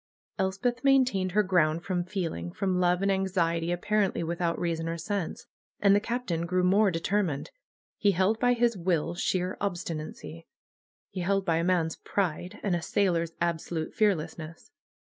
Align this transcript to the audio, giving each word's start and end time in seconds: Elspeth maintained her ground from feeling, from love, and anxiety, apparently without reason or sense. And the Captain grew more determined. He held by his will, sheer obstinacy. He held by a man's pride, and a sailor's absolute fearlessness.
Elspeth 0.39 0.83
maintained 0.83 1.33
her 1.33 1.43
ground 1.43 1.83
from 1.83 2.03
feeling, 2.03 2.51
from 2.51 2.79
love, 2.79 3.03
and 3.03 3.11
anxiety, 3.11 3.71
apparently 3.71 4.23
without 4.23 4.57
reason 4.57 4.89
or 4.89 4.97
sense. 4.97 5.45
And 5.79 5.95
the 5.95 5.99
Captain 5.99 6.47
grew 6.47 6.63
more 6.63 6.89
determined. 6.89 7.51
He 7.99 8.13
held 8.13 8.39
by 8.39 8.53
his 8.53 8.75
will, 8.75 9.13
sheer 9.13 9.57
obstinacy. 9.61 10.47
He 11.11 11.19
held 11.21 11.45
by 11.45 11.57
a 11.57 11.63
man's 11.63 11.97
pride, 11.97 12.59
and 12.63 12.75
a 12.75 12.81
sailor's 12.81 13.33
absolute 13.39 13.93
fearlessness. 13.93 14.71